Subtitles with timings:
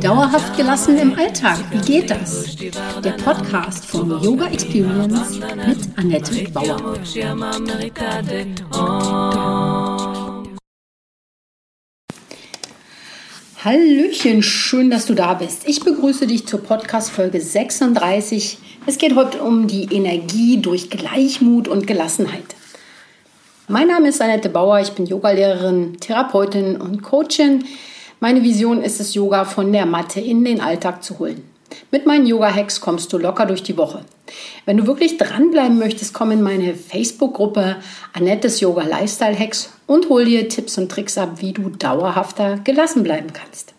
[0.00, 2.56] Dauerhaft gelassen im Alltag, wie geht das?
[3.04, 6.94] Der Podcast von Yoga Experience mit Annette Bauer.
[13.62, 15.68] Hallöchen, schön, dass du da bist.
[15.68, 18.56] Ich begrüße dich zur Podcast Folge 36.
[18.86, 22.57] Es geht heute um die Energie durch Gleichmut und Gelassenheit.
[23.70, 27.66] Mein Name ist Annette Bauer, ich bin Yogalehrerin, Therapeutin und Coachin.
[28.18, 31.42] Meine Vision ist es, Yoga von der Matte in den Alltag zu holen.
[31.90, 34.06] Mit meinen Yoga-Hacks kommst du locker durch die Woche.
[34.64, 37.76] Wenn du wirklich dranbleiben möchtest, komm in meine Facebook-Gruppe
[38.14, 43.02] Annettes Yoga Lifestyle Hacks und hol dir Tipps und Tricks ab, wie du dauerhafter gelassen
[43.02, 43.74] bleiben kannst.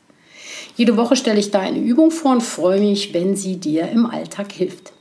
[0.75, 4.05] Jede Woche stelle ich da eine Übung vor und freue mich, wenn sie dir im
[4.05, 4.93] Alltag hilft.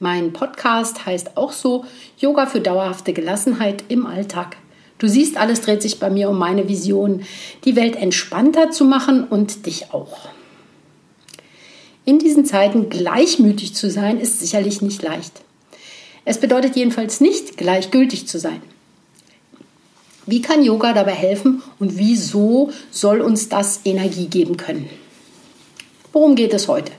[0.00, 1.84] Mein Podcast heißt auch so
[2.18, 4.56] Yoga für dauerhafte Gelassenheit im Alltag.
[4.98, 7.22] Du siehst, alles dreht sich bei mir um meine Vision,
[7.64, 10.28] die Welt entspannter zu machen und dich auch.
[12.04, 15.42] In diesen Zeiten gleichmütig zu sein, ist sicherlich nicht leicht.
[16.24, 18.62] Es bedeutet jedenfalls nicht, gleichgültig zu sein.
[20.26, 24.88] Wie kann Yoga dabei helfen und wieso soll uns das Energie geben können?
[26.12, 26.92] Worum geht es heute?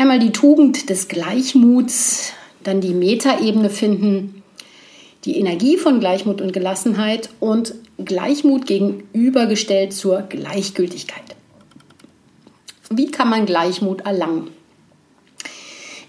[0.00, 2.32] Einmal die Tugend des Gleichmuts,
[2.64, 4.42] dann die Metaebene finden,
[5.26, 11.36] die Energie von Gleichmut und Gelassenheit und Gleichmut gegenübergestellt zur Gleichgültigkeit.
[12.88, 14.48] Wie kann man Gleichmut erlangen?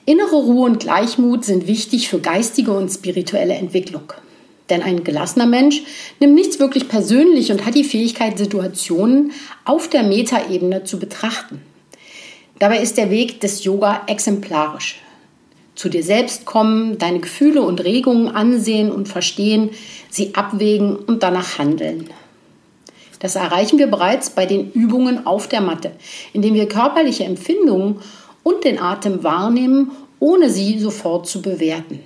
[0.06, 4.14] Innere Ruhe und Gleichmut sind wichtig für geistige und spirituelle Entwicklung.
[4.70, 5.82] Denn ein gelassener Mensch
[6.22, 9.34] nimmt nichts wirklich persönlich und hat die Fähigkeit, Situationen
[9.66, 11.60] auf der Metaebene zu betrachten.
[12.62, 15.02] Dabei ist der Weg des Yoga exemplarisch.
[15.74, 19.72] Zu dir selbst kommen, deine Gefühle und Regungen ansehen und verstehen,
[20.12, 22.12] sie abwägen und danach handeln.
[23.18, 25.94] Das erreichen wir bereits bei den Übungen auf der Matte,
[26.34, 27.98] indem wir körperliche Empfindungen
[28.44, 32.02] und den Atem wahrnehmen, ohne sie sofort zu bewerten.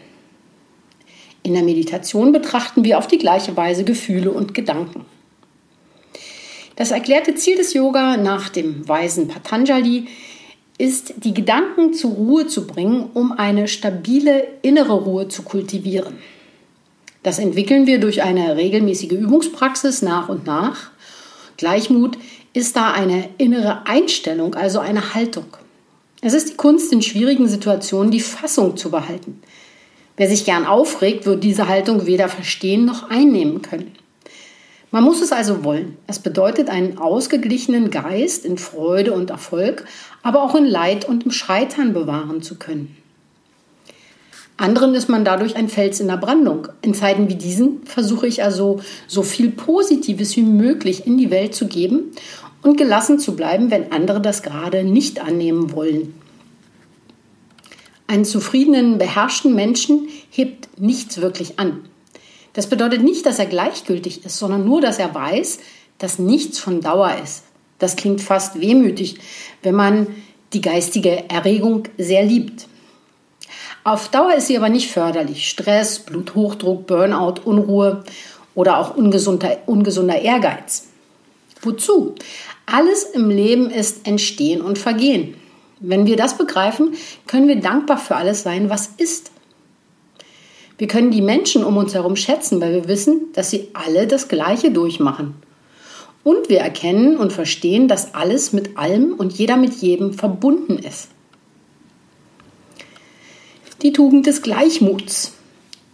[1.44, 5.04] In der Meditation betrachten wir auf die gleiche Weise Gefühle und Gedanken.
[6.78, 10.08] Das erklärte Ziel des Yoga nach dem weisen Patanjali
[10.78, 16.16] ist, die Gedanken zur Ruhe zu bringen, um eine stabile innere Ruhe zu kultivieren.
[17.24, 20.92] Das entwickeln wir durch eine regelmäßige Übungspraxis nach und nach.
[21.58, 22.18] Gleichmut
[22.54, 25.46] ist da eine innere Einstellung, also eine Haltung.
[26.22, 29.42] Es ist die Kunst, in schwierigen Situationen die Fassung zu behalten.
[30.18, 33.92] Wer sich gern aufregt, wird diese Haltung weder verstehen noch einnehmen können.
[34.96, 35.98] Man muss es also wollen.
[36.08, 39.84] Es bedeutet einen ausgeglichenen Geist in Freude und Erfolg,
[40.24, 42.96] aber auch in Leid und im Scheitern bewahren zu können.
[44.56, 46.70] Anderen ist man dadurch ein Fels in der Brandung.
[46.82, 51.56] In Zeiten wie diesen versuche ich also so viel Positives wie möglich in die Welt
[51.56, 52.14] zu geben
[52.62, 56.14] und gelassen zu bleiben, wenn andere das gerade nicht annehmen wollen.
[58.08, 61.82] Einen zufriedenen, beherrschten Menschen hebt nichts wirklich an.
[62.56, 65.60] Das bedeutet nicht, dass er gleichgültig ist, sondern nur, dass er weiß,
[65.98, 67.44] dass nichts von Dauer ist.
[67.80, 69.18] Das klingt fast wehmütig,
[69.62, 70.08] wenn man
[70.54, 72.68] die geistige Erregung sehr liebt.
[73.84, 75.50] Auf Dauer ist sie aber nicht förderlich.
[75.50, 78.06] Stress, Bluthochdruck, Burnout, Unruhe
[78.56, 80.88] oder auch ungesunder, ungesunder Ehrgeiz.
[81.62, 82.16] Wozu?
[82.66, 85.36] Alles im Leben ist Entstehen und Vergehen.
[85.82, 86.94] Wenn wir das begreifen,
[87.28, 89.32] können wir dankbar für alles sein, was ist.
[90.78, 94.28] Wir können die Menschen um uns herum schätzen, weil wir wissen, dass sie alle das
[94.28, 95.36] Gleiche durchmachen.
[96.24, 101.10] Und wir erkennen und verstehen, dass alles mit allem und jeder mit jedem verbunden ist.
[103.84, 105.34] Die Tugend des Gleichmuts.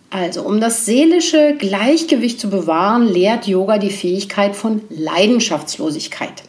[0.09, 6.43] Also, um das seelische Gleichgewicht zu bewahren, lehrt Yoga die Fähigkeit von Leidenschaftslosigkeit.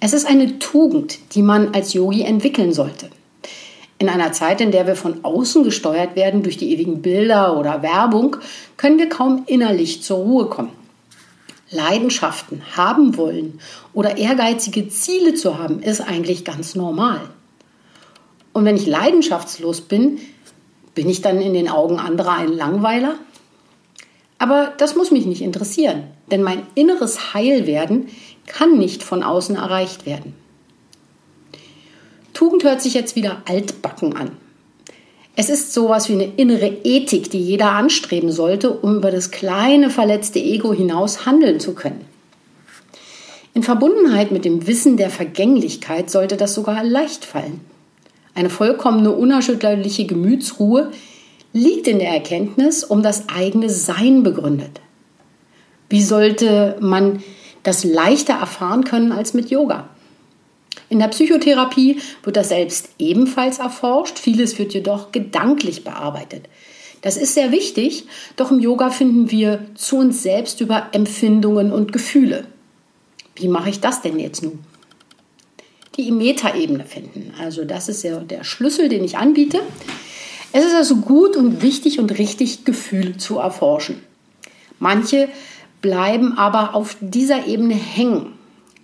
[0.00, 3.08] Es ist eine Tugend, die man als Yogi entwickeln sollte.
[4.04, 7.80] In einer Zeit, in der wir von außen gesteuert werden durch die ewigen Bilder oder
[7.80, 8.36] Werbung,
[8.76, 10.72] können wir kaum innerlich zur Ruhe kommen.
[11.70, 13.60] Leidenschaften haben wollen
[13.94, 17.22] oder ehrgeizige Ziele zu haben, ist eigentlich ganz normal.
[18.52, 20.18] Und wenn ich leidenschaftslos bin,
[20.94, 23.14] bin ich dann in den Augen anderer ein Langweiler?
[24.38, 28.08] Aber das muss mich nicht interessieren, denn mein inneres Heilwerden
[28.46, 30.43] kann nicht von außen erreicht werden.
[32.34, 34.32] Tugend hört sich jetzt wieder altbacken an.
[35.36, 39.90] Es ist sowas wie eine innere Ethik, die jeder anstreben sollte, um über das kleine
[39.90, 42.04] verletzte Ego hinaus handeln zu können.
[43.52, 47.60] In Verbundenheit mit dem Wissen der Vergänglichkeit sollte das sogar leicht fallen.
[48.34, 50.90] Eine vollkommene, unerschütterliche Gemütsruhe
[51.52, 54.80] liegt in der Erkenntnis um das eigene Sein begründet.
[55.88, 57.22] Wie sollte man
[57.62, 59.88] das leichter erfahren können als mit Yoga?
[60.94, 66.48] In der Psychotherapie wird das selbst ebenfalls erforscht, vieles wird jedoch gedanklich bearbeitet.
[67.02, 68.04] Das ist sehr wichtig,
[68.36, 72.46] doch im Yoga finden wir zu uns selbst über Empfindungen und Gefühle.
[73.34, 74.60] Wie mache ich das denn jetzt nun?
[75.96, 77.34] Die Metaebene finden.
[77.40, 79.62] Also das ist ja der Schlüssel, den ich anbiete.
[80.52, 84.00] Es ist also gut und wichtig und richtig, Gefühle zu erforschen.
[84.78, 85.28] Manche
[85.80, 88.33] bleiben aber auf dieser Ebene hängen.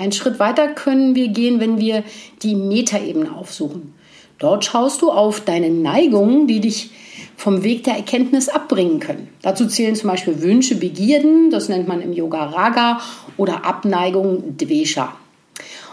[0.00, 2.05] Einen Schritt weiter können wir gehen, wenn wir
[2.43, 3.93] die Metaebene aufsuchen.
[4.38, 6.91] Dort schaust du auf deine Neigungen, die dich
[7.37, 9.29] vom Weg der Erkenntnis abbringen können.
[9.43, 13.02] Dazu zählen zum Beispiel Wünsche, Begierden, das nennt man im Yoga Raga,
[13.37, 15.14] oder Abneigung, Dvesha.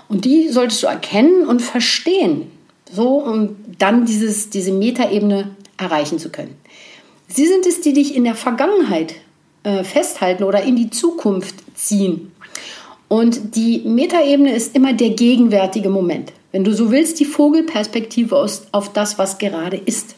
[0.08, 2.50] Und die solltest du erkennen und verstehen,
[2.90, 6.56] so um dann dieses, diese Metaebene erreichen zu können.
[7.28, 9.16] Sie sind es, die dich in der Vergangenheit
[9.64, 12.32] äh, festhalten oder in die Zukunft ziehen.
[13.08, 16.34] Und die Metaebene ist immer der gegenwärtige Moment.
[16.52, 18.36] Wenn du so willst, die Vogelperspektive
[18.72, 20.16] auf das, was gerade ist.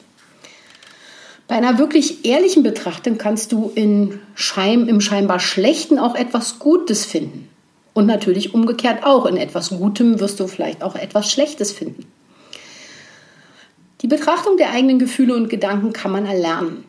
[1.47, 7.06] Bei einer wirklich ehrlichen Betrachtung kannst du in Schein, im scheinbar Schlechten auch etwas Gutes
[7.06, 7.50] finden.
[7.94, 9.25] Und natürlich umgekehrt auch.
[9.25, 12.06] In etwas Gutem wirst du vielleicht auch etwas Schlechtes finden.
[14.01, 16.85] Die Betrachtung der eigenen Gefühle und Gedanken kann man erlernen.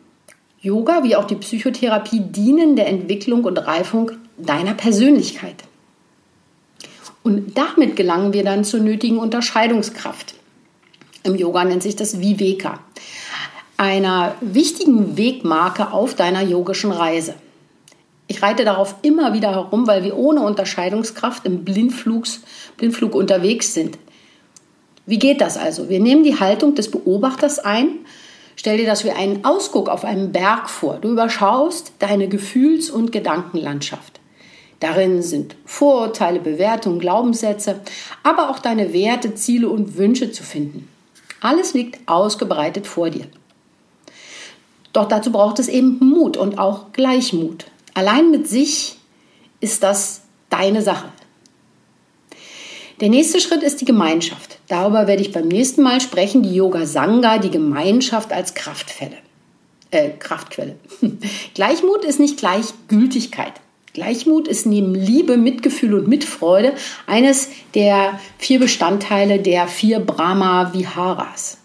[0.61, 5.55] Yoga wie auch die Psychotherapie dienen der Entwicklung und Reifung deiner Persönlichkeit.
[7.23, 10.35] Und damit gelangen wir dann zur nötigen Unterscheidungskraft.
[11.23, 12.79] Im Yoga nennt sich das Viveka
[13.81, 17.33] einer wichtigen Wegmarke auf deiner yogischen Reise.
[18.27, 22.41] Ich reite darauf immer wieder herum, weil wir ohne Unterscheidungskraft im Blindflugs,
[22.77, 23.97] Blindflug unterwegs sind.
[25.07, 25.89] Wie geht das also?
[25.89, 27.87] Wir nehmen die Haltung des Beobachters ein.
[28.55, 30.99] Stell dir das wie einen Ausguck auf einem Berg vor.
[31.01, 34.19] Du überschaust deine Gefühls- und Gedankenlandschaft.
[34.79, 37.79] Darin sind Vorurteile, Bewertungen, Glaubenssätze,
[38.21, 40.87] aber auch deine Werte, Ziele und Wünsche zu finden.
[41.39, 43.25] Alles liegt ausgebreitet vor dir.
[44.93, 47.65] Doch dazu braucht es eben Mut und auch Gleichmut.
[47.95, 48.99] Allein mit sich
[49.59, 51.09] ist das deine Sache.
[52.99, 54.59] Der nächste Schritt ist die Gemeinschaft.
[54.67, 59.17] Darüber werde ich beim nächsten Mal sprechen, die Yoga Sangha, die Gemeinschaft als Kraftquelle.
[59.89, 60.75] Äh, Kraftquelle.
[61.55, 63.53] Gleichmut ist nicht Gleichgültigkeit.
[63.93, 66.73] Gleichmut ist neben Liebe, Mitgefühl und Mitfreude
[67.07, 71.57] eines der vier Bestandteile der vier Brahma Viharas.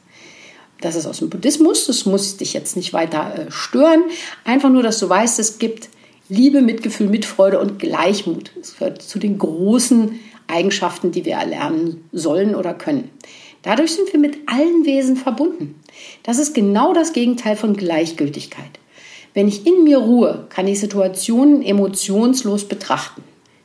[0.80, 4.02] Das ist aus dem Buddhismus, das muss dich jetzt nicht weiter äh, stören.
[4.44, 5.88] Einfach nur, dass du weißt, es gibt
[6.28, 8.50] Liebe, Mitgefühl, Mitfreude und Gleichmut.
[8.56, 10.18] Das gehört zu den großen
[10.48, 13.10] Eigenschaften, die wir erlernen sollen oder können.
[13.62, 15.80] Dadurch sind wir mit allen Wesen verbunden.
[16.22, 18.78] Das ist genau das Gegenteil von Gleichgültigkeit.
[19.36, 23.22] Wenn ich in mir ruhe, kann ich Situationen emotionslos betrachten.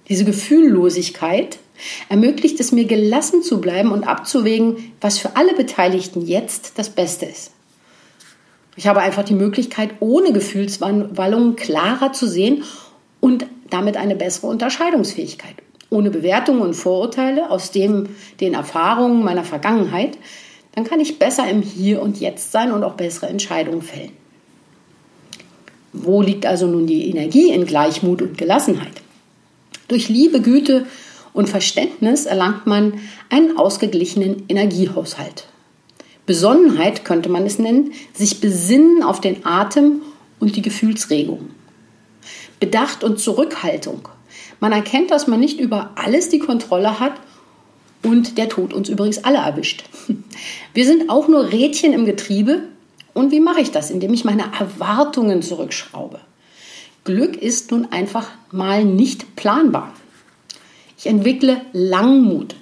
[0.09, 1.59] Diese Gefühllosigkeit
[2.09, 7.25] ermöglicht es mir gelassen zu bleiben und abzuwägen, was für alle Beteiligten jetzt das Beste
[7.25, 7.51] ist.
[8.75, 12.65] Ich habe einfach die Möglichkeit, ohne Gefühlswallungen klarer zu sehen
[13.21, 15.56] und damit eine bessere Unterscheidungsfähigkeit.
[15.89, 18.09] Ohne Bewertungen und Vorurteile aus dem,
[18.41, 20.17] den Erfahrungen meiner Vergangenheit,
[20.75, 24.20] dann kann ich besser im Hier und Jetzt sein und auch bessere Entscheidungen fällen.
[25.93, 29.01] Wo liegt also nun die Energie in Gleichmut und Gelassenheit?
[29.88, 30.85] Durch Liebe, Güte
[31.33, 32.93] und Verständnis erlangt man
[33.29, 35.48] einen ausgeglichenen Energiehaushalt.
[36.25, 40.01] Besonnenheit könnte man es nennen, sich besinnen auf den Atem
[40.39, 41.50] und die Gefühlsregung.
[42.60, 44.07] Bedacht und Zurückhaltung.
[44.60, 47.13] Man erkennt, dass man nicht über alles die Kontrolle hat
[48.03, 49.83] und der Tod uns übrigens alle erwischt.
[50.74, 52.63] Wir sind auch nur Rädchen im Getriebe.
[53.13, 53.89] Und wie mache ich das?
[53.89, 56.20] Indem ich meine Erwartungen zurückschraube.
[57.03, 59.94] Glück ist nun einfach mal nicht planbar.
[60.98, 62.56] Ich entwickle Langmut.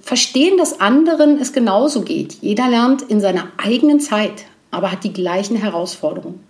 [0.00, 2.38] Verstehen, dass anderen es genauso geht.
[2.40, 6.40] Jeder lernt in seiner eigenen Zeit, aber hat die gleichen Herausforderungen.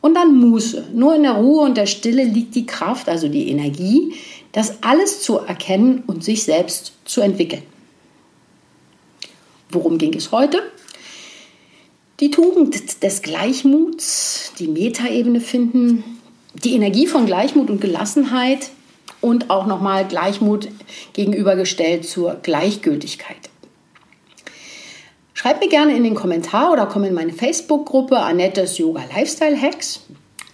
[0.00, 0.88] Und dann Muße.
[0.92, 4.14] Nur in der Ruhe und der Stille liegt die Kraft, also die Energie,
[4.52, 7.62] das alles zu erkennen und sich selbst zu entwickeln.
[9.70, 10.62] Worum ging es heute?
[12.20, 16.04] Die Tugend des Gleichmuts, die Metaebene finden,
[16.54, 18.70] die Energie von Gleichmut und Gelassenheit,
[19.24, 20.68] und auch nochmal Gleichmut
[21.14, 23.48] gegenübergestellt zur Gleichgültigkeit.
[25.32, 30.00] Schreib mir gerne in den Kommentar oder komm in meine Facebook-Gruppe Annettes Yoga Lifestyle Hacks.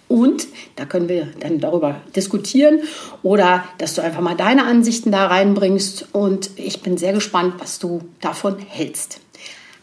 [0.07, 2.81] Und da können wir dann darüber diskutieren
[3.23, 6.07] oder dass du einfach mal deine Ansichten da reinbringst.
[6.13, 9.19] Und ich bin sehr gespannt, was du davon hältst.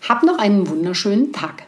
[0.08, 1.67] Hab noch einen wunderschönen Tag.